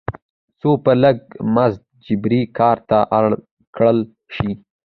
[0.59, 1.17] څو په لږ
[1.55, 3.25] مزد جبري کار ته اړ
[3.75, 3.99] کړل
[4.35, 4.51] شي.